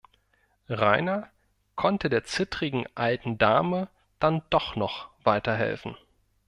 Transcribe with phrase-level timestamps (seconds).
[0.67, 1.29] Rainer
[1.75, 3.87] konnte der zittrigen alten Dame
[4.19, 5.95] dann doch noch weiterhelfen.